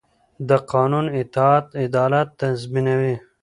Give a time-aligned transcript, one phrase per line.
[0.49, 3.15] د قانون اطاعت عدالت تضمینوي